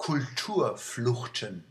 Kulturfluchten, 0.00 1.62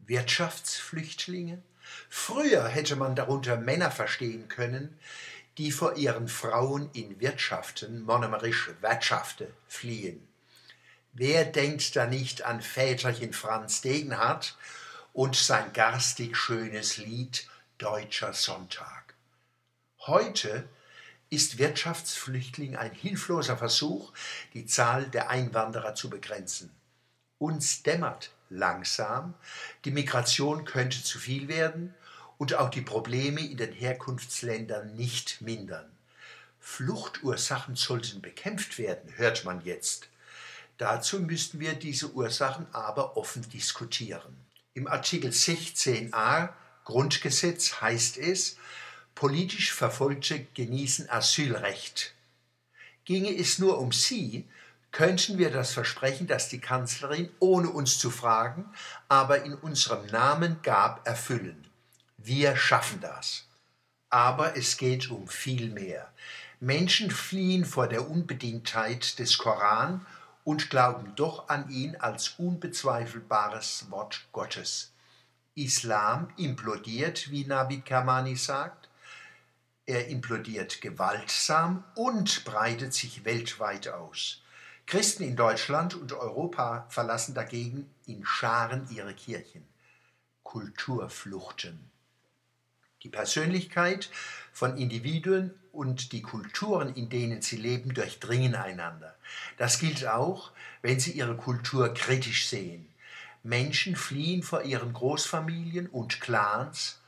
Wirtschaftsflüchtlinge. 0.00 1.62
Früher 2.08 2.66
hätte 2.66 2.96
man 2.96 3.14
darunter 3.14 3.56
Männer 3.56 3.92
verstehen 3.92 4.48
können, 4.48 4.98
die 5.56 5.70
vor 5.70 5.94
ihren 5.94 6.26
Frauen 6.26 6.90
in 6.92 7.20
Wirtschaften, 7.20 8.02
monomerisch 8.02 8.70
Wirtschafte, 8.80 9.46
fliehen. 9.68 10.26
Wer 11.12 11.44
denkt 11.44 11.94
da 11.94 12.06
nicht 12.06 12.42
an 12.42 12.60
Väterchen 12.60 13.32
Franz 13.32 13.80
Degenhardt 13.80 14.58
und 15.12 15.36
sein 15.36 15.72
garstig 15.72 16.36
schönes 16.36 16.96
Lied 16.96 17.48
Deutscher 17.78 18.32
Sonntag? 18.32 19.14
Heute 20.00 20.68
ist 21.28 21.58
Wirtschaftsflüchtling 21.58 22.74
ein 22.74 22.90
hilfloser 22.90 23.56
Versuch, 23.56 24.12
die 24.52 24.66
Zahl 24.66 25.04
der 25.04 25.30
Einwanderer 25.30 25.94
zu 25.94 26.10
begrenzen. 26.10 26.74
Uns 27.40 27.82
dämmert 27.82 28.32
langsam, 28.50 29.32
die 29.86 29.90
Migration 29.90 30.66
könnte 30.66 31.02
zu 31.02 31.18
viel 31.18 31.48
werden 31.48 31.94
und 32.36 32.54
auch 32.54 32.68
die 32.68 32.82
Probleme 32.82 33.40
in 33.40 33.56
den 33.56 33.72
Herkunftsländern 33.72 34.94
nicht 34.94 35.40
mindern. 35.40 35.90
Fluchtursachen 36.60 37.76
sollten 37.76 38.20
bekämpft 38.20 38.76
werden, 38.76 39.16
hört 39.16 39.46
man 39.46 39.64
jetzt. 39.64 40.10
Dazu 40.76 41.18
müssten 41.20 41.60
wir 41.60 41.72
diese 41.72 42.12
Ursachen 42.12 42.66
aber 42.74 43.16
offen 43.16 43.48
diskutieren. 43.48 44.36
Im 44.74 44.86
Artikel 44.86 45.30
16a 45.30 46.50
Grundgesetz 46.84 47.80
heißt 47.80 48.18
es, 48.18 48.58
politisch 49.14 49.72
Verfolgte 49.72 50.46
genießen 50.52 51.08
Asylrecht. 51.08 52.12
Ginge 53.06 53.34
es 53.34 53.58
nur 53.58 53.78
um 53.78 53.92
sie, 53.92 54.44
könnten 54.92 55.38
wir 55.38 55.50
das 55.50 55.72
Versprechen, 55.72 56.26
das 56.26 56.48
die 56.48 56.60
Kanzlerin, 56.60 57.30
ohne 57.38 57.70
uns 57.70 57.98
zu 57.98 58.10
fragen, 58.10 58.64
aber 59.08 59.44
in 59.44 59.54
unserem 59.54 60.06
Namen 60.06 60.60
gab, 60.62 61.06
erfüllen. 61.06 61.66
Wir 62.16 62.56
schaffen 62.56 63.00
das. 63.00 63.46
Aber 64.10 64.56
es 64.56 64.76
geht 64.76 65.10
um 65.10 65.28
viel 65.28 65.70
mehr. 65.70 66.12
Menschen 66.58 67.10
fliehen 67.10 67.64
vor 67.64 67.86
der 67.86 68.10
Unbedingtheit 68.10 69.18
des 69.18 69.38
Koran 69.38 70.04
und 70.44 70.68
glauben 70.68 71.14
doch 71.14 71.48
an 71.48 71.70
ihn 71.70 71.96
als 71.96 72.30
unbezweifelbares 72.38 73.86
Wort 73.90 74.26
Gottes. 74.32 74.92
Islam 75.54 76.28
implodiert, 76.36 77.30
wie 77.30 77.44
Navid 77.44 77.86
Kamani 77.86 78.36
sagt. 78.36 78.88
Er 79.86 80.08
implodiert 80.08 80.80
gewaltsam 80.80 81.84
und 81.94 82.44
breitet 82.44 82.94
sich 82.94 83.24
weltweit 83.24 83.88
aus. 83.88 84.42
Christen 84.90 85.22
in 85.22 85.36
Deutschland 85.36 85.94
und 85.94 86.12
Europa 86.12 86.84
verlassen 86.88 87.32
dagegen 87.32 87.88
in 88.06 88.26
Scharen 88.26 88.88
ihre 88.90 89.14
Kirchen. 89.14 89.62
Kulturfluchten. 90.42 91.78
Die 93.04 93.08
Persönlichkeit 93.08 94.10
von 94.52 94.76
Individuen 94.76 95.54
und 95.70 96.10
die 96.10 96.22
Kulturen, 96.22 96.92
in 96.92 97.08
denen 97.08 97.40
sie 97.40 97.54
leben, 97.54 97.94
durchdringen 97.94 98.56
einander. 98.56 99.14
Das 99.58 99.78
gilt 99.78 100.04
auch, 100.08 100.50
wenn 100.82 100.98
sie 100.98 101.12
ihre 101.12 101.36
Kultur 101.36 101.94
kritisch 101.94 102.48
sehen. 102.48 102.88
Menschen 103.44 103.94
fliehen 103.94 104.42
vor 104.42 104.62
ihren 104.62 104.92
Großfamilien 104.92 105.86
und 105.86 106.20
Clans 106.20 107.00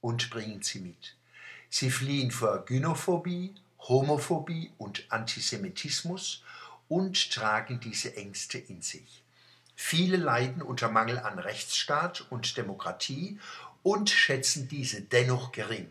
und 0.00 0.30
bringen 0.30 0.62
sie 0.62 0.80
mit. 0.80 1.16
Sie 1.68 1.90
fliehen 1.90 2.30
vor 2.30 2.64
Gynophobie, 2.64 3.54
Homophobie 3.80 4.72
und 4.78 5.04
Antisemitismus 5.10 6.42
und 6.88 7.32
tragen 7.32 7.80
diese 7.80 8.16
Ängste 8.16 8.58
in 8.58 8.82
sich. 8.82 9.22
Viele 9.74 10.16
leiden 10.16 10.62
unter 10.62 10.88
Mangel 10.88 11.18
an 11.18 11.38
Rechtsstaat 11.38 12.26
und 12.30 12.56
Demokratie 12.56 13.38
und 13.82 14.10
schätzen 14.10 14.68
diese 14.68 15.02
dennoch 15.02 15.52
gering. 15.52 15.88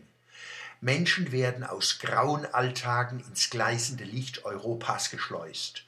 Menschen 0.80 1.32
werden 1.32 1.64
aus 1.64 1.98
grauen 1.98 2.44
Alltagen 2.46 3.20
ins 3.20 3.48
gleißende 3.48 4.04
Licht 4.04 4.44
Europas 4.44 5.10
geschleust. 5.10 5.84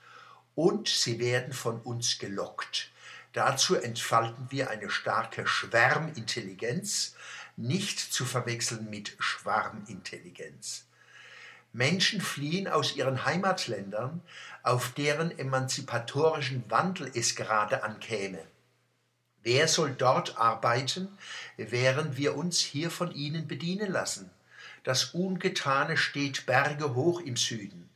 Und 0.54 0.88
sie 0.88 1.18
werden 1.18 1.52
von 1.52 1.80
uns 1.82 2.18
gelockt. 2.18 2.90
Dazu 3.32 3.76
entfalten 3.76 4.46
wir 4.50 4.70
eine 4.70 4.90
starke 4.90 5.46
Schwärmintelligenz, 5.46 7.14
nicht 7.56 7.98
zu 7.98 8.24
verwechseln 8.24 8.88
mit 8.88 9.14
Schwarmintelligenz. 9.18 10.84
Menschen 11.78 12.20
fliehen 12.20 12.66
aus 12.66 12.96
ihren 12.96 13.24
Heimatländern, 13.24 14.20
auf 14.64 14.90
deren 14.94 15.38
emanzipatorischen 15.38 16.68
Wandel 16.68 17.08
es 17.14 17.36
gerade 17.36 17.84
ankäme. 17.84 18.40
Wer 19.44 19.68
soll 19.68 19.92
dort 19.92 20.38
arbeiten, 20.38 21.06
während 21.56 22.16
wir 22.16 22.36
uns 22.36 22.58
hier 22.58 22.90
von 22.90 23.12
ihnen 23.12 23.46
bedienen 23.46 23.92
lassen? 23.92 24.28
Das 24.82 25.14
Ungetane 25.14 25.96
steht 25.96 26.46
Berge 26.46 26.96
hoch 26.96 27.20
im 27.20 27.36
Süden. 27.36 27.88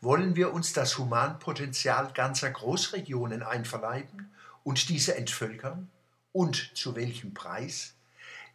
Wollen 0.00 0.34
wir 0.34 0.52
uns 0.52 0.72
das 0.72 0.98
Humanpotenzial 0.98 2.10
ganzer 2.12 2.50
Großregionen 2.50 3.44
einverleiben 3.44 4.28
und 4.64 4.88
diese 4.88 5.14
entvölkern? 5.16 5.88
Und 6.32 6.76
zu 6.76 6.96
welchem 6.96 7.32
Preis? 7.32 7.94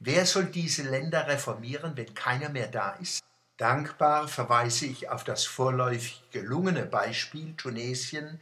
Wer 0.01 0.25
soll 0.25 0.47
diese 0.47 0.83
Länder 0.83 1.27
reformieren, 1.27 1.95
wenn 1.95 2.13
keiner 2.13 2.49
mehr 2.49 2.67
da 2.67 2.89
ist? 2.95 3.21
Dankbar 3.57 4.27
verweise 4.27 4.85
ich 4.85 5.09
auf 5.09 5.23
das 5.23 5.45
vorläufig 5.45 6.21
gelungene 6.31 6.85
Beispiel 6.85 7.53
Tunesien, 7.55 8.41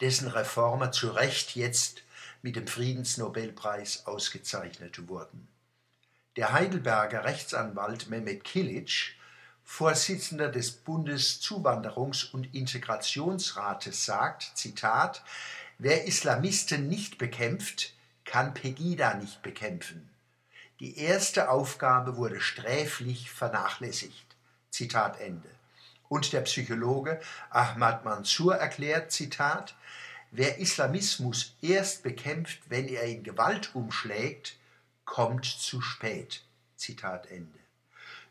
dessen 0.00 0.28
Reformer 0.28 0.92
zu 0.92 1.10
Recht 1.10 1.56
jetzt 1.56 2.02
mit 2.40 2.56
dem 2.56 2.66
Friedensnobelpreis 2.66 4.06
ausgezeichnet 4.06 5.08
wurden. 5.08 5.46
Der 6.36 6.52
Heidelberger 6.52 7.24
Rechtsanwalt 7.24 8.08
Mehmet 8.08 8.44
Kilic, 8.44 9.14
Vorsitzender 9.62 10.48
des 10.48 10.84
Bundeszuwanderungs- 10.86 12.30
und 12.30 12.54
Integrationsrates, 12.54 14.04
sagt, 14.06 14.52
Zitat, 14.54 15.22
wer 15.76 16.04
Islamisten 16.04 16.88
nicht 16.88 17.18
bekämpft, 17.18 17.92
kann 18.24 18.54
Pegida 18.54 19.14
nicht 19.14 19.42
bekämpfen. 19.42 20.08
Die 20.80 20.98
erste 20.98 21.50
Aufgabe 21.50 22.16
wurde 22.16 22.40
sträflich 22.40 23.30
vernachlässigt. 23.30 24.25
Zitat 24.76 25.20
Ende. 25.20 25.48
Und 26.10 26.34
der 26.34 26.42
Psychologe 26.42 27.18
Ahmad 27.48 28.04
Mansour 28.04 28.56
erklärt, 28.56 29.10
Zitat, 29.10 29.74
wer 30.30 30.58
Islamismus 30.58 31.56
erst 31.62 32.02
bekämpft, 32.02 32.58
wenn 32.68 32.86
er 32.86 33.04
in 33.04 33.24
Gewalt 33.24 33.74
umschlägt, 33.74 34.58
kommt 35.06 35.46
zu 35.46 35.80
spät. 35.80 36.42
Zitat 36.76 37.30
Ende. 37.30 37.58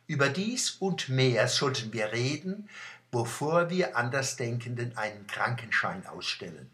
Über 0.05 0.29
dies 0.29 0.69
und 0.79 1.09
mehr 1.09 1.47
sollten 1.47 1.91
wir 1.93 2.11
reden, 2.11 2.69
bevor 3.09 3.71
wir 3.71 3.97
Andersdenkenden 3.97 4.95
einen 4.97 5.25
Krankenschein 5.25 6.05
ausstellen. 6.05 6.69